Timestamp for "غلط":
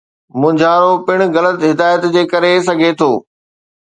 1.35-1.57